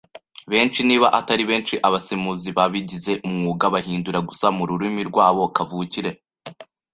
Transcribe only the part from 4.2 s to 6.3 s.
gusa mururimi rwabo kavukire.